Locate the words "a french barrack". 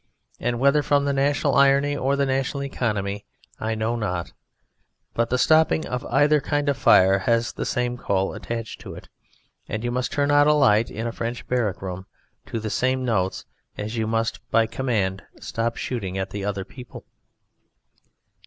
11.05-11.83